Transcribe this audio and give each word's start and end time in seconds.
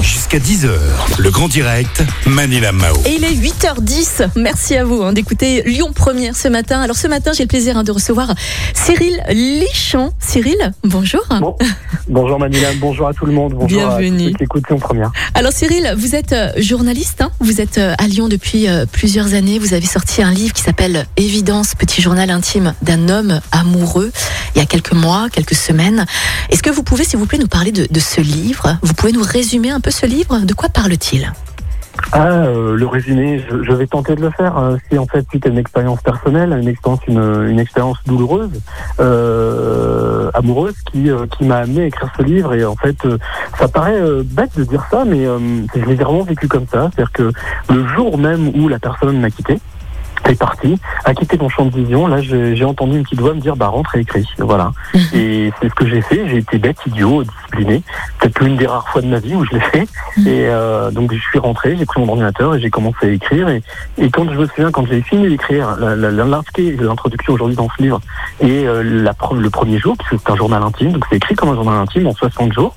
Jusqu'à 0.00 0.38
10h, 0.38 0.70
le 1.18 1.30
grand 1.30 1.48
direct, 1.48 2.02
Manila 2.24 2.72
Mao. 2.72 2.94
Et 3.04 3.16
il 3.16 3.24
est 3.24 3.34
8h10. 3.34 4.28
Merci 4.36 4.74
à 4.74 4.84
vous 4.84 5.02
hein, 5.02 5.12
d'écouter 5.12 5.62
Lyon 5.66 5.92
Première 5.94 6.34
ce 6.34 6.48
matin. 6.48 6.80
Alors 6.80 6.96
ce 6.96 7.06
matin, 7.08 7.32
j'ai 7.34 7.42
le 7.42 7.48
plaisir 7.48 7.76
hein, 7.76 7.84
de 7.84 7.92
recevoir 7.92 8.34
Cyril 8.72 9.22
Lichon. 9.28 10.12
Cyril, 10.18 10.72
bonjour. 10.82 11.22
Bon. 11.40 11.56
Bonjour 12.08 12.38
Manila, 12.38 12.68
bonjour 12.78 13.08
à 13.08 13.12
tout 13.12 13.26
le 13.26 13.32
monde. 13.32 13.52
Bonjour 13.54 13.78
Bienvenue. 13.78 14.06
à 14.06 14.10
tous 14.10 14.24
ceux 14.24 14.36
qui 14.38 14.44
écoutent 14.44 14.68
Lyon 14.68 14.78
Première. 14.78 15.12
Alors 15.34 15.52
Cyril, 15.52 15.94
vous 15.98 16.14
êtes 16.14 16.32
euh, 16.32 16.52
journaliste, 16.56 17.20
hein 17.20 17.30
vous 17.40 17.60
êtes 17.60 17.78
euh, 17.78 17.94
à 17.98 18.06
Lyon 18.06 18.28
depuis 18.28 18.68
euh, 18.68 18.86
plusieurs 18.90 19.34
années. 19.34 19.58
Vous 19.58 19.74
avez 19.74 19.86
sorti 19.86 20.22
un 20.22 20.30
livre 20.30 20.54
qui 20.54 20.62
s'appelle 20.62 21.06
Évidence, 21.16 21.74
petit 21.74 22.00
journal 22.00 22.30
intime 22.30 22.74
d'un 22.82 23.08
homme 23.08 23.40
amoureux, 23.52 24.12
il 24.54 24.58
y 24.58 24.62
a 24.62 24.66
quelques 24.66 24.92
mois, 24.92 25.28
quelques 25.30 25.54
semaines. 25.54 26.06
Est-ce 26.50 26.62
que 26.62 26.70
vous 26.70 26.82
pouvez, 26.82 27.04
s'il 27.04 27.18
vous 27.18 27.26
plaît, 27.26 27.38
nous 27.38 27.48
parler 27.48 27.72
de, 27.72 27.86
de 27.90 28.00
ce 28.00 28.20
livre? 28.20 28.78
Vous 28.82 28.94
pouvez 28.94 29.12
nous 29.12 29.22
résumer 29.22 29.65
un 29.70 29.80
peu 29.80 29.90
ce 29.90 30.06
livre 30.06 30.40
De 30.40 30.54
quoi 30.54 30.68
parle-t-il? 30.68 31.32
Ah, 32.12 32.26
euh, 32.28 32.76
le 32.76 32.86
résumé, 32.86 33.42
je, 33.48 33.72
vais 33.72 33.86
tenter 33.86 34.14
de 34.14 34.20
le 34.20 34.30
faire. 34.30 34.58
euh, 34.58 34.76
C'est 34.90 34.98
en 34.98 35.06
fait 35.06 35.26
suite 35.28 35.46
à 35.46 35.48
une 35.48 35.58
expérience 35.58 36.00
personnelle, 36.02 36.52
une 36.52 36.68
expérience, 36.68 37.00
une, 37.08 37.58
expérience 37.58 37.98
douloureuse, 38.06 38.60
euh, 39.00 40.30
amoureuse, 40.34 40.74
qui, 40.92 41.10
euh, 41.10 41.26
qui 41.26 41.44
m'a 41.44 41.58
amené 41.58 41.82
à 41.82 41.86
écrire 41.86 42.10
ce 42.16 42.22
livre. 42.22 42.54
Et 42.54 42.64
en 42.64 42.76
fait, 42.76 42.96
ça 43.58 43.68
paraît 43.68 44.00
bête 44.24 44.56
de 44.56 44.64
dire 44.64 44.84
ça, 44.90 45.04
mais 45.06 45.24
je 45.24 45.84
l'ai 45.84 45.94
vraiment 45.94 46.22
vécu 46.22 46.48
comme 46.48 46.66
ça. 46.70 46.90
C'est-à-dire 46.94 47.12
que 47.12 47.32
le 47.72 47.86
jour 47.88 48.18
même 48.18 48.52
où 48.54 48.68
la 48.68 48.78
personne 48.78 49.18
m'a 49.20 49.30
quitté, 49.30 49.58
est 50.28 50.38
parti, 50.38 50.78
a 51.04 51.14
quitté 51.14 51.36
mon 51.38 51.48
champ 51.48 51.64
de 51.66 51.74
vision. 51.74 52.06
Là, 52.06 52.20
j'ai 52.20 52.64
entendu 52.64 52.96
une 52.96 53.02
petite 53.04 53.20
voix 53.20 53.34
me 53.34 53.40
dire, 53.40 53.56
bah 53.56 53.68
rentre 53.68 53.96
et 53.96 54.00
écris. 54.00 54.26
Voilà. 54.38 54.72
Et 55.14 55.52
c'est 55.60 55.68
ce 55.68 55.74
que 55.74 55.86
j'ai 55.86 56.00
fait. 56.00 56.28
J'ai 56.28 56.38
été 56.38 56.58
bête, 56.58 56.78
idiot, 56.86 57.22
discipliné. 57.24 57.82
Peut-être 58.18 58.40
l'une 58.40 58.56
des 58.56 58.66
rares 58.66 58.88
fois 58.88 59.02
de 59.02 59.06
ma 59.06 59.18
vie 59.18 59.34
où 59.34 59.44
je 59.44 59.52
l'ai 59.52 59.60
fait. 59.60 59.86
Et 60.18 60.46
euh, 60.48 60.90
donc 60.90 61.12
je 61.12 61.18
suis 61.18 61.38
rentré, 61.38 61.76
j'ai 61.76 61.86
pris 61.86 62.00
mon 62.00 62.08
ordinateur 62.08 62.54
et 62.54 62.60
j'ai 62.60 62.70
commencé 62.70 63.06
à 63.06 63.08
écrire. 63.08 63.48
Et, 63.48 63.62
et 63.98 64.10
quand 64.10 64.30
je 64.30 64.38
me 64.38 64.46
souviens, 64.46 64.70
quand 64.70 64.86
j'ai 64.86 65.02
fini 65.02 65.28
d'écrire 65.28 65.76
l'introduction 65.78 67.34
aujourd'hui 67.34 67.56
dans 67.56 67.68
ce 67.76 67.82
livre 67.82 68.00
et 68.40 68.66
euh, 68.66 68.82
la, 68.82 69.14
le 69.32 69.50
premier 69.50 69.78
jour, 69.78 69.96
puisque 69.96 70.22
c'est 70.22 70.32
un 70.32 70.36
journal 70.36 70.62
intime, 70.62 70.92
donc 70.92 71.04
c'est 71.10 71.16
écrit 71.16 71.34
comme 71.34 71.50
un 71.50 71.54
journal 71.54 71.78
intime 71.78 72.06
en 72.06 72.14
60 72.14 72.52
jours, 72.52 72.74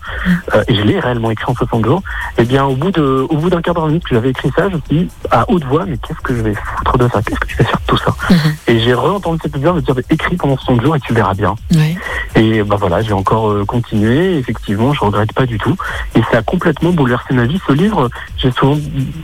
euh, 0.55 0.63
et 0.67 0.75
je 0.75 0.81
l'ai 0.83 0.99
réellement 0.99 1.31
écrit 1.31 1.51
en 1.51 1.55
60 1.55 1.85
jours. 1.85 2.01
Et 2.37 2.43
bien 2.43 2.65
au 2.65 2.75
bout 2.75 2.91
de, 2.91 3.25
au 3.29 3.35
bout 3.35 3.49
d'un 3.49 3.61
quart 3.61 3.73
d'heure 3.73 3.87
minute 3.87 4.03
que 4.03 4.15
j'avais 4.15 4.29
écrit 4.29 4.51
ça, 4.55 4.69
je 4.69 4.75
me 4.75 4.81
suis 4.87 4.97
dit 4.97 5.09
à 5.31 5.49
haute 5.49 5.63
voix, 5.65 5.85
mais 5.85 5.97
qu'est-ce 5.97 6.19
que 6.19 6.35
je 6.35 6.41
vais 6.41 6.53
foutre 6.53 6.97
de 6.97 7.07
ça 7.07 7.21
Qu'est-ce 7.29 7.39
que 7.39 7.49
je 7.49 7.57
vais 7.57 7.63
faire 7.63 7.81
tout 7.87 7.97
ça 7.97 8.15
Mhm. 8.29 8.55
Et 8.67 8.79
j'ai 8.79 8.93
re-entendu 8.93 9.39
cette 9.41 9.55
me 9.55 9.81
dire, 9.81 9.95
écris 10.09 10.35
pendant 10.35 10.57
60 10.57 10.81
jours 10.81 10.95
et 10.95 10.99
tu 10.99 11.13
verras 11.13 11.33
bien. 11.33 11.55
Oui. 11.73 11.97
Et 12.35 12.63
bah 12.63 12.75
voilà, 12.79 13.01
j'ai 13.01 13.13
encore 13.13 13.49
euh, 13.49 13.65
continué. 13.65 14.37
Effectivement, 14.37 14.93
je 14.93 14.99
regrette 15.03 15.33
pas 15.33 15.45
du 15.45 15.57
tout. 15.57 15.75
Et 16.15 16.21
ça 16.31 16.39
a 16.39 16.41
complètement 16.41 16.91
bouleversé 16.91 17.33
ma 17.33 17.45
vie. 17.45 17.59
Ce 17.67 17.73
livre, 17.73 18.09
j'ai 18.37 18.51
souvent, 18.51 18.77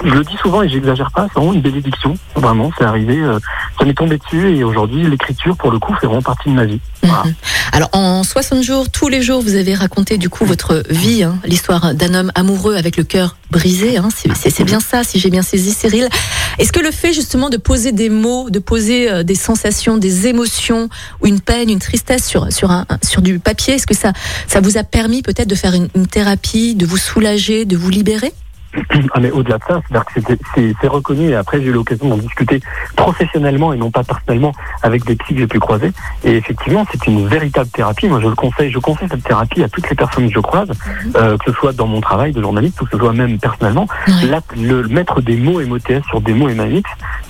je 0.04 0.14
le 0.14 0.24
dis 0.24 0.38
souvent 0.38 0.64
et 0.64 0.70
j'exagère 0.70 1.12
pas, 1.12 1.28
c'est 1.28 1.40
vraiment 1.40 1.54
une 1.54 1.62
bénédiction. 1.62 2.16
Vraiment, 2.36 2.72
c'est 2.78 2.84
arrivé, 2.86 3.20
euh, 3.20 3.40
ça 3.78 3.86
m'est 3.86 3.94
tombé 3.94 4.18
dessus 4.18 4.56
et 4.56 4.64
aujourd'hui, 4.64 5.04
l'écriture, 5.08 5.56
pour 5.58 5.72
le 5.72 5.80
coup, 5.80 5.94
fait 5.96 6.08
vraiment 6.08 6.22
partie 6.22 6.50
de 6.50 6.56
ma 6.56 6.66
vie. 6.66 6.80
Voilà. 7.04 7.24
Mhm. 7.26 7.34
Alors 7.72 7.90
en 7.94 8.24
60 8.24 8.64
jours, 8.64 8.90
tous 8.90 9.10
les 9.10 9.22
jours, 9.22 9.42
vous 9.42 9.56
avez 9.56 9.74
raconté 9.76 10.18
du 10.18 10.30
coup 10.30 10.46
votre 10.46 10.84
vie, 10.90 11.24
hein, 11.24 11.38
l'histoire 11.46 11.94
d'un 11.94 12.14
homme 12.14 12.32
amoureux 12.36 12.76
avec 12.76 12.96
le 12.98 13.04
cœur 13.04 13.36
brisé. 13.52 13.98
Hein, 13.98 14.10
c'est- 14.16 14.64
bien 14.64 14.80
ça, 14.80 15.04
si 15.04 15.20
j'ai 15.20 15.30
bien 15.30 15.42
saisi, 15.42 15.72
Cyril. 15.72 16.08
Est-ce 16.58 16.72
que 16.72 16.80
le 16.80 16.92
fait 16.92 17.12
justement 17.14 17.50
de 17.50 17.58
poser 17.58 17.92
des 17.92 18.10
mots, 18.10 18.50
de 18.50 18.60
poser 18.60 19.12
euh, 19.12 19.24
des 19.24 19.36
sensations, 19.36 19.98
des 19.98 20.28
émotions, 20.28 20.90
ou 21.22 21.28
une 21.28 21.42
peine, 21.42 21.70
une 21.70 21.80
tristesse 21.80 22.26
sur 22.26 22.52
sur 22.52 22.72
un 22.72 22.86
sur 23.04 23.22
du 23.22 23.40
papier, 23.40 23.76
est-ce 23.76 23.88
que 23.88 23.96
ça 23.96 24.14
ça 24.48 24.62
vous 24.62 24.78
a 24.78 24.84
permis 24.84 25.22
peut-être 25.22 25.48
de 25.50 25.56
faire 25.56 25.74
une 25.74 26.08
thérapie, 26.08 26.76
de 26.76 26.86
vous 26.86 26.98
soulager, 26.98 27.66
de 27.66 27.76
vous 27.78 27.90
libérer? 27.90 28.34
Ah 29.14 29.20
mais 29.20 29.32
au-delà 29.32 29.58
de 29.58 29.64
ça, 29.68 29.82
c'est-à-dire 29.88 30.06
que 30.54 30.74
c'est 30.82 30.88
reconnu 30.88 31.30
et 31.30 31.36
après 31.36 31.62
j'ai 31.62 31.68
eu 31.68 31.72
l'occasion 31.72 32.08
d'en 32.10 32.18
discuter 32.18 32.62
professionnellement 32.96 33.74
et 33.74 33.78
non 33.78 33.92
pas 33.92 34.04
personnellement 34.04 34.52
avec 34.84 35.06
des 35.06 35.16
psys 35.16 35.36
que 35.36 35.42
j'ai 35.42 35.48
pu 35.48 35.60
croiser. 35.60 35.92
Et 36.24 36.36
effectivement, 36.38 36.86
c'est 36.92 37.08
une 37.08 37.28
véritable 37.28 37.70
thérapie. 37.70 38.08
Moi, 38.08 38.20
je 38.22 38.28
le 38.28 38.36
conseille, 38.36 38.72
je 38.72 38.80
conseille 38.80 39.08
cette 39.10 39.24
thérapie 39.24 39.64
à 39.64 39.70
toutes 39.70 39.90
les 39.90 39.96
personnes 39.96 40.28
que 40.28 40.34
je 40.34 40.40
croise, 40.40 40.70
euh, 41.16 41.38
que 41.38 41.52
ce 41.52 41.58
soit 41.58 41.74
dans 41.74 41.88
mon 41.88 42.02
travail 42.02 42.32
de 42.34 42.42
journaliste 42.42 42.82
ou 42.82 42.86
que 42.86 42.92
ce 42.92 42.98
soit 42.98 43.14
même 43.14 43.38
personnellement. 43.40 43.88
Là, 44.28 44.42
le 44.56 44.88
mettre 44.88 45.22
des 45.22 45.38
mots 45.38 45.62
MOTS 45.66 46.04
sur 46.10 46.22
des 46.22 46.34
mots 46.34 46.50
MAX, 46.50 46.84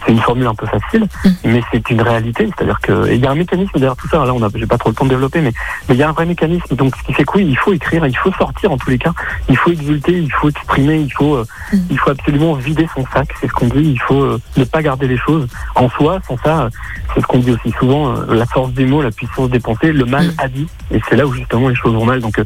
c'est 0.05 0.11
une 0.11 0.19
formule 0.21 0.47
un 0.47 0.55
peu 0.55 0.65
facile, 0.67 1.07
Mm. 1.23 1.29
mais 1.45 1.61
c'est 1.71 1.89
une 1.89 2.01
réalité. 2.01 2.47
C'est-à-dire 2.55 2.79
que 2.81 3.11
il 3.11 3.19
y 3.19 3.25
a 3.25 3.31
un 3.31 3.35
mécanisme 3.35 3.71
derrière 3.75 3.95
tout 3.95 4.07
ça. 4.07 4.23
Là, 4.25 4.33
on 4.33 4.41
a, 4.43 4.47
j'ai 4.55 4.65
pas 4.67 4.77
trop 4.77 4.89
le 4.89 4.95
temps 4.95 5.05
de 5.05 5.09
développer, 5.09 5.41
mais 5.41 5.51
mais 5.89 5.95
il 5.95 5.99
y 5.99 6.03
a 6.03 6.09
un 6.09 6.13
vrai 6.13 6.25
mécanisme. 6.25 6.75
Donc, 6.75 6.95
ce 6.95 7.03
qui 7.03 7.13
fait 7.13 7.23
que 7.23 7.37
oui, 7.37 7.45
il 7.49 7.57
faut 7.57 7.73
écrire, 7.73 8.05
il 8.05 8.17
faut 8.17 8.31
sortir 8.33 8.71
en 8.71 8.77
tous 8.77 8.89
les 8.89 8.97
cas, 8.97 9.13
il 9.49 9.57
faut 9.57 9.71
exulter, 9.71 10.13
il 10.13 10.31
faut 10.31 10.49
exprimer, 10.49 10.97
il 10.99 11.11
faut, 11.11 11.35
euh, 11.35 11.45
Mm. 11.73 11.77
il 11.89 11.99
faut 11.99 12.11
absolument 12.11 12.53
vider 12.53 12.87
son 12.95 13.03
sac. 13.13 13.27
C'est 13.41 13.47
ce 13.47 13.53
qu'on 13.53 13.67
dit. 13.67 13.91
Il 13.95 13.99
faut 14.01 14.21
euh, 14.21 14.39
ne 14.57 14.63
pas 14.65 14.81
garder 14.83 15.07
les 15.07 15.17
choses 15.17 15.47
en 15.75 15.89
soi. 15.89 16.19
Sans 16.27 16.37
ça, 16.43 16.61
euh, 16.63 16.69
c'est 17.13 17.21
ce 17.21 17.25
qu'on 17.27 17.39
dit 17.39 17.51
aussi 17.51 17.71
souvent. 17.79 18.15
euh, 18.15 18.35
la 18.35 18.45
force 18.45 18.71
des 18.73 18.85
mots, 18.85 19.01
la 19.01 19.11
puissance 19.11 19.49
des 19.49 19.59
pensées, 19.59 19.91
le 19.91 20.05
mal 20.05 20.27
Mm. 20.27 20.33
a 20.37 20.47
dit. 20.47 20.67
Et 20.91 21.01
c'est 21.09 21.15
là 21.15 21.25
où 21.25 21.33
justement 21.33 21.69
les 21.69 21.75
choses 21.75 21.93
vont 21.93 22.05
mal. 22.05 22.19
Donc, 22.21 22.39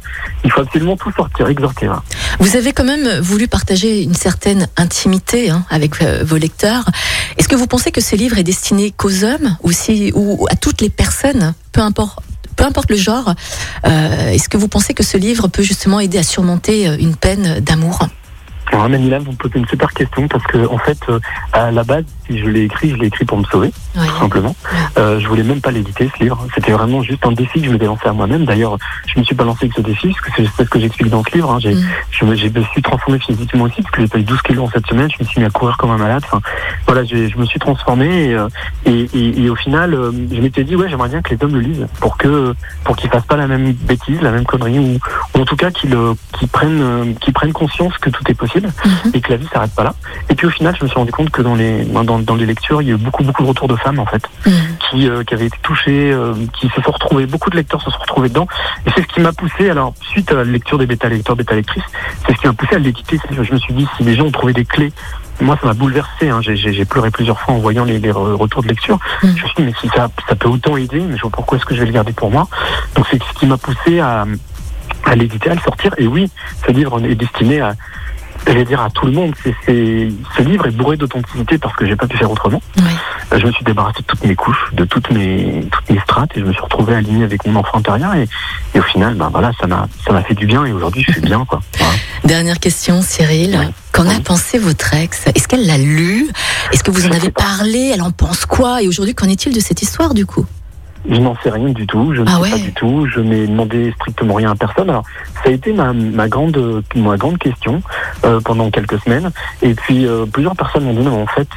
il 0.43 0.51
faut 0.51 0.61
absolument 0.61 0.95
tout 0.95 1.11
sortir, 1.11 1.47
exhorter. 1.49 1.87
voilà. 1.87 2.03
Vous 2.39 2.55
avez 2.55 2.71
quand 2.71 2.85
même 2.85 3.19
voulu 3.19 3.47
partager 3.47 4.03
une 4.03 4.13
certaine 4.13 4.67
intimité 4.77 5.49
hein, 5.49 5.63
avec 5.69 6.01
vos 6.23 6.37
lecteurs. 6.37 6.85
Est-ce 7.37 7.48
que 7.49 7.55
vous 7.55 7.67
pensez 7.67 7.91
que 7.91 7.99
ce 7.99 8.15
livre 8.15 8.37
est 8.37 8.43
destiné 8.43 8.91
qu'aux 8.91 9.23
hommes 9.23 9.57
ou, 9.63 9.71
si, 9.71 10.11
ou 10.13 10.45
à 10.49 10.55
toutes 10.55 10.81
les 10.81 10.89
personnes, 10.89 11.53
peu 11.73 11.81
importe 11.81 12.23
peu 12.55 12.65
importe 12.65 12.89
le 12.91 12.97
genre, 12.97 13.33
euh, 13.87 14.31
est-ce 14.31 14.49
que 14.49 14.57
vous 14.57 14.67
pensez 14.67 14.93
que 14.93 15.01
ce 15.01 15.15
livre 15.15 15.47
peut 15.47 15.63
justement 15.63 16.01
aider 16.01 16.17
à 16.17 16.23
surmonter 16.23 16.89
euh, 16.89 16.97
une 16.99 17.15
peine 17.15 17.61
d'amour? 17.61 17.99
Alors, 18.72 18.88
Manila, 18.88 19.19
vous 19.19 19.31
me 19.31 19.35
posez 19.35 19.57
une 19.59 19.68
super 19.68 19.91
question 19.94 20.28
parce 20.28 20.44
que, 20.46 20.68
en 20.68 20.78
fait, 20.78 20.97
euh, 21.09 21.19
à 21.53 21.72
la 21.72 21.84
base, 21.84 22.03
si 22.28 22.38
je 22.38 22.46
l'ai 22.46 22.62
écrit, 22.66 22.91
je 22.91 22.96
l'ai 22.97 23.07
écrit 23.07 23.25
pour 23.25 23.38
me 23.40 23.44
sauver, 23.46 23.72
tout 23.96 24.19
simplement. 24.19 24.56
Euh, 24.97 25.19
je 25.19 25.28
voulais 25.28 25.41
même 25.44 25.59
pas 25.59 25.72
l'éditer, 25.72 26.09
ce 26.16 26.24
livre. 26.24 26.46
C'était 26.53 26.72
vraiment 26.72 27.02
juste 27.02 27.25
un 27.25 27.31
défi 27.31 27.59
que 27.62 27.66
je 27.68 27.72
m'étais 27.72 27.85
lancé 27.88 28.07
à 28.07 28.13
moi-même. 28.13 28.46
D'ailleurs, 28.46 28.78
je 29.07 29.19
me 29.19 29.24
suis 29.25 29.34
pas 29.34 29.44
lancé 29.44 29.66
avec 29.66 29.74
ce 29.75 29.81
défi, 29.81 30.13
parce 30.24 30.35
que 30.35 30.44
c'est 30.56 30.63
ce 30.66 30.69
que 30.69 30.80
j'explique 30.80 31.09
dans 31.09 31.24
ce 31.24 31.31
livre. 31.34 31.52
hein. 31.52 31.57
J'ai, 31.59 31.74
Mm. 31.74 31.84
je, 32.12 32.25
me, 32.25 32.35
je 32.35 32.47
me 32.47 32.63
suis 32.66 32.81
transformé 32.84 33.18
physiquement 33.19 33.63
aussi, 33.63 33.81
parce 33.81 33.91
que 33.96 34.02
j'ai 34.02 34.07
pris 34.07 34.24
12 34.24 34.41
kilos 34.44 34.68
en 34.68 34.72
cette 34.72 34.86
semaine. 34.88 35.09
Je 35.18 35.24
me 35.24 35.28
suis 35.28 35.40
mis 35.40 35.47
à 35.47 35.50
courir 35.50 35.75
comme 35.78 35.90
un 35.91 35.97
malade. 35.97 36.22
Enfin, 36.25 36.41
voilà, 36.86 37.03
j'ai- 37.03 37.28
je 37.30 37.38
me 37.38 37.46
suis 37.46 37.59
transformé 37.59 38.25
et, 38.30 38.36
euh, 38.36 38.47
et, 38.86 39.09
et- 39.13 39.41
et 39.46 39.50
au 39.50 39.56
final, 39.56 39.94
euh, 39.96 40.12
je 40.31 40.41
m'étais 40.41 40.63
dit, 40.63 40.75
ouais, 40.75 40.90
j'aimerais 40.90 41.09
bien 41.09 41.22
que 41.24 41.34
les 41.34 41.44
hommes 41.44 41.53
le 41.56 41.62
lisent 41.62 41.88
pour 42.00 42.18
que 42.18 42.53
pour 42.84 42.96
qu'ils 42.96 43.09
fassent 43.09 43.25
pas 43.25 43.36
la 43.38 43.47
même 43.47 43.72
bêtise, 43.74 44.22
la 44.22 44.31
même 44.31 44.46
connerie, 44.46 44.78
ou, 44.80 45.00
ou 45.36 45.41
en 45.41 45.46
tout 45.46 45.56
cas 45.56 45.72
qu'ils 45.72 45.96
euh, 45.96 46.13
qu'ils 46.38 46.47
prennent 46.47 47.16
qu'ils 47.19 47.34
prennent 47.34 47.53
conscience 47.53 47.97
que 47.97 48.09
tout 48.12 48.24
est 48.30 48.34
possible 48.36 48.58
Mhm. 48.67 49.11
et 49.13 49.21
que 49.21 49.31
la 49.31 49.37
vie 49.37 49.47
s'arrête 49.51 49.73
pas 49.73 49.83
là. 49.83 49.93
Et 50.29 50.35
puis 50.35 50.47
au 50.47 50.49
final, 50.49 50.75
je 50.77 50.83
me 50.83 50.89
suis 50.89 50.97
rendu 50.97 51.11
compte 51.11 51.29
que 51.29 51.41
dans 51.41 51.55
les 51.55 51.83
dans, 51.85 52.19
dans 52.19 52.35
les 52.35 52.45
lectures, 52.45 52.81
il 52.81 52.87
y 52.89 52.91
a 52.91 52.95
eu 52.95 52.97
beaucoup 52.97 53.23
beaucoup 53.23 53.43
de 53.43 53.47
retours 53.47 53.67
de 53.67 53.75
femmes 53.75 53.99
en 53.99 54.05
fait 54.05 54.23
Mhm. 54.45 54.53
qui, 54.89 55.09
euh, 55.09 55.23
qui 55.23 55.33
avaient 55.33 55.45
été 55.47 55.57
touchées, 55.61 56.11
euh, 56.11 56.33
qui 56.59 56.69
se 56.69 56.81
sont 56.81 56.91
retrouvés, 56.91 57.25
beaucoup 57.25 57.49
de 57.49 57.55
lecteurs 57.55 57.81
se 57.81 57.89
sont 57.91 57.99
retrouvés 57.99 58.29
dedans. 58.29 58.47
Et 58.85 58.89
c'est 58.95 59.01
ce 59.01 59.07
qui 59.07 59.19
m'a 59.21 59.31
poussé, 59.33 59.69
alors, 59.69 59.93
suite 60.11 60.31
à 60.31 60.35
la 60.35 60.43
lecture 60.43 60.77
des 60.77 60.85
bêta 60.87 61.07
lecteurs, 61.09 61.35
bêta 61.35 61.55
lectrices, 61.55 61.83
c'est 62.25 62.33
ce 62.35 62.41
qui 62.41 62.47
m'a 62.47 62.53
poussé 62.53 62.75
à 62.75 62.79
l'éditer. 62.79 63.19
Je 63.31 63.53
me 63.53 63.57
suis 63.59 63.73
dit, 63.73 63.87
si 63.97 64.03
les 64.03 64.15
gens 64.15 64.25
ont 64.25 64.31
trouvé 64.31 64.53
des 64.53 64.65
clés, 64.65 64.91
moi, 65.41 65.57
ça 65.61 65.67
m'a 65.67 65.73
bouleversé. 65.73 66.29
Hein. 66.29 66.39
J'ai- 66.41 66.85
pleuré 66.85 67.11
plusieurs 67.11 67.39
fois 67.39 67.53
en 67.53 67.59
voyant 67.59 67.85
les, 67.85 67.99
les 67.99 68.11
re- 68.11 68.33
retours 68.35 68.61
de 68.63 68.67
lecture. 68.67 68.97
Mm. 69.23 69.27
Je 69.27 69.43
me 69.43 69.47
suis 69.47 69.55
dit, 69.57 69.63
mais 69.63 69.73
si 69.79 69.87
ça, 69.89 70.09
ça 70.27 70.35
peut 70.35 70.49
autant 70.49 70.75
aider, 70.75 70.99
mais 70.99 71.15
je 71.17 71.21
vois 71.21 71.29
pourquoi 71.31 71.57
est-ce 71.57 71.65
que 71.65 71.75
je 71.75 71.79
vais 71.81 71.85
le 71.85 71.91
garder 71.93 72.11
pour 72.13 72.29
moi? 72.31 72.47
Donc, 72.95 73.05
c'est 73.11 73.21
ce 73.23 73.33
qui 73.39 73.45
m'a 73.45 73.57
poussé 73.57 73.99
à, 73.99 74.25
à 75.05 75.15
l'éditer, 75.15 75.49
à 75.51 75.55
le 75.55 75.61
sortir. 75.61 75.93
Et 75.97 76.07
oui, 76.07 76.29
ce 76.65 76.71
livre 76.71 76.99
est 77.05 77.15
destiné 77.15 77.61
à, 77.61 77.73
j'allais 78.47 78.66
dire 78.66 78.81
à 78.81 78.89
tout 78.89 79.05
le 79.05 79.11
monde. 79.11 79.33
C'est 79.44 79.55
c'est- 79.66 80.09
ce 80.38 80.41
livre 80.41 80.66
est 80.67 80.72
bourré 80.72 80.97
d'authenticité 80.97 81.57
parce 81.57 81.75
que 81.75 81.85
j'ai 81.85 81.95
pas 81.95 82.07
pu 82.07 82.17
faire 82.17 82.31
autrement. 82.31 82.61
Oui. 82.77 82.83
Euh, 83.33 83.39
Je 83.39 83.45
me 83.45 83.51
suis 83.51 83.63
débarrassé 83.63 84.00
de 84.00 84.05
toutes 84.05 84.23
mes 84.25 84.35
couches, 84.35 84.69
de 84.73 84.85
toutes 84.85 85.11
mes, 85.11 85.63
toutes 85.72 85.89
mes 85.89 86.00
strates, 86.01 86.31
et 86.35 86.39
je 86.39 86.45
me 86.45 86.51
suis 86.51 86.61
retrouvé 86.61 86.95
aligné 86.95 87.23
avec 87.23 87.45
mon 87.45 87.59
enfant 87.59 87.77
intérieur. 87.77 88.13
Et, 88.16 88.27
et 88.75 88.79
au 88.79 88.83
final, 88.83 89.13
ben 89.16 89.29
voilà, 89.31 89.51
ça 89.59 89.68
m'a, 89.68 89.88
ça 90.06 90.12
m'a 90.13 90.24
fait 90.24 90.33
du 90.33 90.45
bien. 90.45 90.65
Et 90.65 90.71
aujourd'hui, 90.74 91.03
je 91.07 91.12
suis 91.13 91.21
bien, 91.21 91.45
quoi. 91.45 91.62
Voilà. 91.77 91.94
Dernière 92.25 92.59
question, 92.59 93.01
Cyril. 93.01 93.57
Oui. 93.59 93.68
Qu'en 93.91 94.07
a 94.09 94.19
pensé 94.19 94.57
votre 94.59 94.94
ex? 94.94 95.25
Est-ce 95.33 95.47
qu'elle 95.47 95.65
l'a 95.65 95.77
lu? 95.77 96.27
Est-ce 96.71 96.83
que 96.83 96.91
vous 96.91 97.06
en 97.06 97.09
Je 97.12 97.13
avez 97.18 97.31
parlé? 97.31 97.91
Elle 97.94 98.01
en 98.01 98.12
pense 98.12 98.45
quoi? 98.45 98.81
Et 98.83 98.88
aujourd'hui, 98.88 99.15
qu'en 99.15 99.27
est-il 99.27 99.53
de 99.53 99.59
cette 99.59 99.81
histoire 99.81 100.13
du 100.13 100.25
coup? 100.25 100.45
Je 101.07 101.19
n'en 101.19 101.36
sais 101.44 101.50
rien 101.50 101.69
du 101.69 101.86
tout. 101.88 102.13
Je 102.13 102.22
ne 102.22 102.28
Ah 102.28 102.36
sais 102.36 102.42
ouais. 102.42 102.50
pas 102.51 102.57
du 102.57 102.74
tout. 102.74 103.07
Je 103.07 103.19
n'ai 103.19 103.48
demandé 103.48 103.92
strictement 103.96 104.34
rien 104.36 104.51
à 104.51 104.56
personne. 104.56 104.90
Alors, 104.90 105.04
ça 105.44 105.50
a 105.50 105.51
été 105.51 105.72
ma, 105.72 105.94
ma 105.94 106.28
grande, 106.28 106.84
ma 106.96 107.16
grande 107.18 107.38
question 107.38 107.81
euh, 108.25 108.40
pendant 108.42 108.69
quelques 108.69 109.00
semaines. 109.01 109.31
Et 109.62 109.74
puis, 109.74 110.06
euh, 110.06 110.25
plusieurs 110.25 110.56
personnes 110.56 110.84
m'ont 110.84 110.94
dit, 110.94 111.00
non, 111.06 111.22
en 111.24 111.28
fait, 111.28 111.48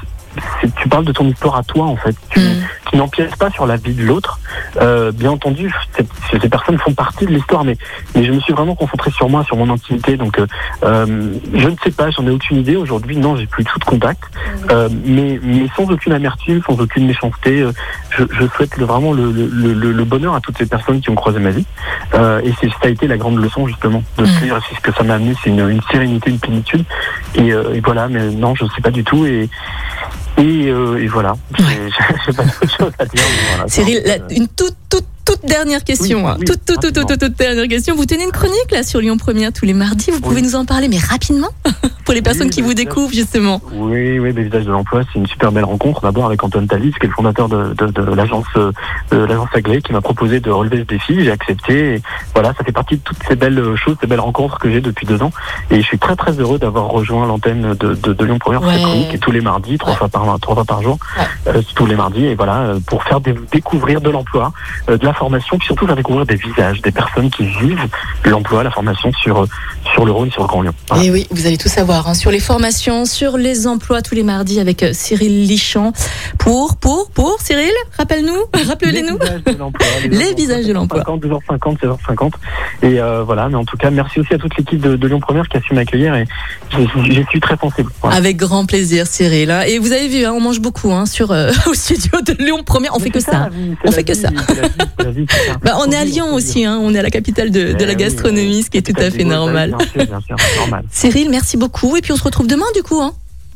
tu 0.76 0.88
parles 0.88 1.04
de 1.04 1.12
ton 1.12 1.26
histoire 1.26 1.56
à 1.56 1.62
toi 1.62 1.86
en 1.86 1.96
fait. 1.96 2.14
Tu, 2.30 2.40
Mm. 2.40 2.62
tu 2.90 2.96
n'empiètes 2.96 3.36
pas 3.36 3.50
sur 3.50 3.66
la 3.66 3.76
vie 3.76 3.94
de 3.94 4.02
l'autre. 4.04 4.38
Euh, 4.80 5.12
bien 5.12 5.30
entendu, 5.30 5.72
ces, 5.96 6.06
ces 6.40 6.48
personnes 6.48 6.78
font 6.78 6.92
partie 6.92 7.26
de 7.26 7.30
l'histoire, 7.32 7.64
mais, 7.64 7.76
mais 8.14 8.24
je 8.24 8.32
me 8.32 8.40
suis 8.40 8.52
vraiment 8.52 8.74
concentré 8.74 9.10
sur 9.10 9.28
moi, 9.28 9.44
sur 9.44 9.56
mon 9.56 9.68
intimité. 9.70 10.16
Donc, 10.16 10.38
euh, 10.38 10.46
euh, 10.84 11.32
je 11.54 11.68
ne 11.68 11.74
sais 11.82 11.90
pas, 11.90 12.10
j'en 12.10 12.26
ai 12.26 12.30
aucune 12.30 12.58
idée. 12.58 12.76
Aujourd'hui, 12.76 13.16
non, 13.16 13.36
j'ai 13.36 13.46
plus 13.46 13.64
du 13.64 13.70
tout 13.70 13.78
de 13.78 13.84
contact. 13.84 14.22
Euh, 14.70 14.88
mais, 15.04 15.38
mais 15.42 15.66
sans 15.76 15.84
aucune 15.90 16.12
amertume, 16.12 16.62
sans 16.66 16.78
aucune 16.80 17.06
méchanceté, 17.06 17.60
euh, 17.62 17.72
je, 18.10 18.24
je 18.30 18.46
souhaite 18.48 18.76
le- 18.76 18.84
vraiment 18.84 19.12
le, 19.12 19.30
le, 19.32 19.72
le, 19.72 19.92
le 19.92 20.04
bonheur 20.04 20.34
à 20.34 20.40
toutes 20.40 20.58
ces 20.58 20.66
personnes 20.66 21.00
qui 21.00 21.10
ont 21.10 21.14
croisé 21.14 21.38
ma 21.38 21.50
vie. 21.50 21.66
Euh, 22.14 22.40
et 22.44 22.52
c'est, 22.60 22.68
ça 22.68 22.76
a 22.84 22.88
été 22.88 23.06
la 23.06 23.16
grande 23.16 23.38
leçon 23.38 23.66
justement 23.66 24.02
de 24.18 24.22
Mm. 24.24 24.26
se 24.26 24.44
dire, 24.44 24.58
c'est 24.68 24.76
ce 24.76 24.80
que 24.80 24.92
ça 24.92 25.02
m'a 25.02 25.14
amené, 25.14 25.34
c'est 25.42 25.50
une, 25.50 25.68
une 25.68 25.82
sérénité, 25.90 26.30
une 26.30 26.38
plénitude. 26.38 26.84
Et, 27.34 27.52
euh, 27.52 27.74
et 27.74 27.80
voilà, 27.80 28.08
mais 28.08 28.30
non, 28.30 28.54
je 28.54 28.64
ne 28.64 28.68
sais 28.70 28.82
pas 28.82 28.90
du 28.90 29.02
tout. 29.04 29.24
Et, 29.26 29.48
et, 30.38 30.68
euh, 30.68 30.96
et 31.02 31.06
voilà, 31.08 31.34
j'ai, 31.58 31.64
j'ai 32.26 32.32
pas 32.32 32.42
d'autre 32.44 32.76
chose 32.78 32.92
à 32.98 33.04
dire. 33.06 33.22
voilà, 33.50 33.68
Cyril, 33.68 34.02
la- 34.06 34.14
euh, 34.14 34.28
une 34.30 34.48
toute, 34.48 34.76
toute, 34.88 35.04
toute 35.42 35.50
dernière 35.50 35.84
question. 35.84 36.24
Oui, 36.24 36.30
hein. 36.30 36.36
oui, 36.38 36.44
toute, 36.46 36.64
toute, 36.64 36.80
toute, 36.80 37.06
toute, 37.06 37.18
toute, 37.18 37.36
dernière 37.38 37.68
question. 37.68 37.94
Vous 37.96 38.06
tenez 38.06 38.24
une 38.24 38.30
chronique 38.32 38.70
là 38.70 38.82
sur 38.82 39.00
Lyon 39.00 39.16
Première 39.16 39.52
tous 39.52 39.64
les 39.64 39.74
mardis. 39.74 40.10
Vous 40.10 40.20
pouvez 40.20 40.36
Oui. 40.36 40.42
nous 40.42 40.54
en 40.56 40.64
parler, 40.64 40.88
mais 40.88 40.98
rapidement, 40.98 41.48
pour 42.04 42.14
les 42.14 42.22
personnes 42.22 42.50
qui 42.50 42.62
vous 42.62 42.74
découvrent 42.74 43.12
justement. 43.12 43.60
Oui, 43.72 44.18
oui, 44.18 44.32
le 44.32 44.42
visage 44.42 44.64
de 44.64 44.70
l'emploi, 44.70 45.02
c'est 45.12 45.18
une 45.18 45.26
super 45.26 45.52
belle 45.52 45.64
rencontre. 45.64 46.00
D'abord 46.02 46.26
avec 46.26 46.42
Antoine 46.44 46.66
Talis, 46.66 46.92
qui 46.98 47.06
est 47.06 47.08
le 47.08 47.14
fondateur 47.14 47.48
de, 47.48 47.74
de, 47.74 47.86
de 47.86 48.14
l'agence 48.14 48.46
euh, 48.56 48.72
l'agence 49.10 49.48
qui 49.84 49.92
m'a 49.92 50.00
proposé 50.00 50.40
de 50.40 50.50
relever 50.50 50.78
ce 50.78 50.82
défi. 50.82 51.24
J'ai 51.24 51.30
accepté. 51.30 51.94
Et 51.96 52.02
voilà, 52.34 52.54
ça 52.56 52.64
fait 52.64 52.72
partie 52.72 52.96
de 52.96 53.02
toutes 53.02 53.18
ces 53.28 53.36
belles 53.36 53.74
choses, 53.76 53.96
ces 54.00 54.06
belles 54.06 54.20
rencontres 54.20 54.58
que 54.58 54.70
j'ai 54.70 54.80
depuis 54.80 55.06
deux 55.06 55.22
ans. 55.22 55.32
Et 55.70 55.76
je 55.76 55.86
suis 55.86 55.98
très 55.98 56.16
très 56.16 56.32
heureux 56.32 56.58
d'avoir 56.58 56.86
rejoint 56.88 57.26
l'antenne 57.26 57.74
de, 57.74 57.94
de, 57.94 58.12
de 58.12 58.24
Lyon 58.24 58.38
Première 58.38 58.60
pour 58.60 58.70
cette 58.70 58.82
chronique 58.82 59.14
et 59.14 59.18
tous 59.18 59.30
les 59.30 59.40
mardis, 59.40 59.78
trois 59.78 59.92
Ouais. 59.92 59.98
fois 59.98 60.08
par 60.08 60.38
trois 60.40 60.54
fois 60.54 60.64
par 60.64 60.82
jour, 60.82 60.98
Ouais. 61.18 61.24
euh, 61.56 61.62
tous 61.74 61.86
les 61.86 61.96
mardis. 61.96 62.24
Et 62.26 62.34
voilà, 62.34 62.58
euh, 62.60 62.78
pour 62.86 63.02
faire 63.04 63.20
dé- 63.20 63.34
découvrir 63.52 64.00
de 64.00 64.08
l'emploi, 64.10 64.52
euh, 64.88 64.96
de 64.96 65.04
la 65.04 65.12
formation, 65.12 65.31
puis 65.40 65.66
surtout 65.66 65.86
faire 65.86 65.96
découvrir 65.96 66.26
des 66.26 66.36
visages, 66.36 66.80
des 66.82 66.92
personnes 66.92 67.30
qui 67.30 67.44
vivent 67.44 67.88
l'emploi, 68.24 68.62
la 68.62 68.70
formation 68.70 69.10
sur 69.12 69.46
sur 69.92 70.04
le 70.04 70.12
Rhône, 70.12 70.30
sur 70.30 70.42
le 70.42 70.48
Grand 70.48 70.62
Lyon. 70.62 70.72
Voilà. 70.88 71.04
Et 71.04 71.10
oui, 71.10 71.26
vous 71.30 71.46
allez 71.46 71.58
tout 71.58 71.68
savoir 71.68 72.08
hein, 72.08 72.14
sur 72.14 72.30
les 72.30 72.40
formations, 72.40 73.04
sur 73.04 73.36
les 73.36 73.66
emplois 73.66 74.00
tous 74.02 74.14
les 74.14 74.22
mardis 74.22 74.60
avec 74.60 74.82
euh, 74.82 74.90
Cyril 74.92 75.46
Lichamp. 75.46 75.92
Pour, 76.38 76.76
pour, 76.76 77.10
pour, 77.10 77.38
Cyril, 77.40 77.70
rappelle-nous, 77.98 78.32
rappelez-nous. 78.68 79.18
visages 79.18 79.44
de 79.44 79.58
l'emploi. 79.58 79.86
Les 80.10 80.34
visages 80.34 80.66
de 80.66 80.72
l'emploi. 80.72 81.00
50, 81.00 81.22
2h50, 81.24 81.78
16h50. 81.78 82.32
Et 82.82 83.00
euh, 83.00 83.22
voilà, 83.24 83.48
mais 83.48 83.56
en 83.56 83.64
tout 83.64 83.76
cas, 83.76 83.90
merci 83.90 84.20
aussi 84.20 84.34
à 84.34 84.38
toute 84.38 84.56
l'équipe 84.56 84.80
de, 84.80 84.96
de 84.96 85.06
Lyon 85.08 85.20
Première 85.20 85.48
qui 85.48 85.56
a 85.56 85.60
su 85.60 85.74
m'accueillir 85.74 86.14
et 86.14 86.24
j'y 86.70 87.24
suis 87.28 87.40
très 87.40 87.56
sensible. 87.56 87.90
Voilà. 88.00 88.16
Avec 88.16 88.36
grand 88.36 88.64
plaisir, 88.66 89.06
Cyril. 89.06 89.50
hein. 89.50 89.62
Et 89.62 89.78
vous 89.78 89.92
avez 89.92 90.08
vu, 90.08 90.24
hein, 90.24 90.32
on 90.34 90.40
mange 90.40 90.60
beaucoup 90.60 90.92
hein, 90.92 91.06
sur 91.06 91.30
euh, 91.32 91.50
au 91.66 91.74
studio 91.74 92.20
de 92.26 92.34
Lyon 92.42 92.62
Première. 92.64 92.94
On 92.94 92.98
Mais 92.98 93.04
fait 93.04 93.10
que 93.10 93.20
ça. 93.20 93.32
la 93.32 93.48
vie, 93.50 93.74
On 93.84 93.92
fait 93.92 94.04
que 94.04 94.14
ça. 94.14 94.28
c'est 94.48 94.54
la 94.56 94.68
vie, 94.68 94.74
c'est 94.98 95.04
la 95.04 95.10
ça. 95.30 95.58
Bah, 95.62 95.76
on 95.78 95.90
est 95.90 95.96
à 95.96 96.04
Lyon 96.04 96.34
aussi, 96.34 96.64
hein, 96.64 96.78
on 96.82 96.94
est 96.94 96.98
à 96.98 97.02
la 97.02 97.10
capitale 97.10 97.50
de, 97.50 97.72
de 97.72 97.76
Eh 97.80 97.84
la 97.86 97.92
oui, 97.92 97.96
gastronomie, 97.96 98.62
ce 98.62 98.70
qui 98.70 98.78
est 98.78 98.82
tout 98.94 99.00
à 99.00 99.10
fait 99.10 99.24
normal. 99.24 99.74
Bien 99.76 99.86
sûr, 99.86 100.06
bien 100.06 100.20
sûr, 100.20 100.36
c'est 100.38 100.58
normal. 100.58 100.84
Cyril, 100.90 101.30
merci 101.30 101.56
beaucoup. 101.56 101.96
Et 101.96 102.00
puis 102.00 102.12
on 102.12 102.16
se 102.16 102.24
retrouve 102.24 102.46
demain 102.46 102.66
du 102.74 102.82
coup. 102.82 103.00
Hein. 103.00 103.12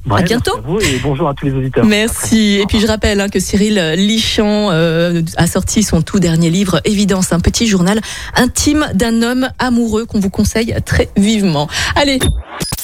Ouais, 0.08 0.22
bientôt. 0.22 0.52
merci 0.54 0.68
à 0.68 0.70
vous 0.70 0.80
et 0.80 1.00
bonjour 1.02 1.28
à 1.28 1.34
tous 1.34 1.46
les 1.46 1.52
auditeurs. 1.52 1.84
Merci. 1.84 2.60
Et 2.62 2.66
puis 2.66 2.78
je 2.78 2.86
rappelle 2.86 3.20
hein, 3.20 3.28
que 3.28 3.40
Cyril 3.40 3.74
Lichamp 3.96 4.70
euh, 4.70 5.22
a 5.36 5.46
sorti 5.48 5.82
son 5.82 6.00
tout 6.00 6.20
dernier 6.20 6.48
livre, 6.48 6.80
Évidence, 6.84 7.32
un 7.32 7.40
petit 7.40 7.66
journal 7.66 8.00
intime 8.36 8.86
d'un 8.94 9.22
homme 9.22 9.48
amoureux 9.58 10.04
qu'on 10.06 10.20
vous 10.20 10.30
conseille 10.30 10.76
très 10.84 11.08
vivement. 11.16 11.68
Allez, 11.96 12.20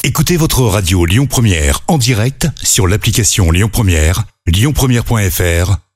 Écoutez 0.05 0.37
votre 0.37 0.63
radio 0.63 1.05
Lyon 1.05 1.27
Première 1.27 1.81
en 1.87 1.97
direct 1.97 2.49
sur 2.61 2.89
l'application 2.89 3.53
Lyon 3.53 3.69
Première, 3.73 4.25
lyonpremière.fr 4.49 5.77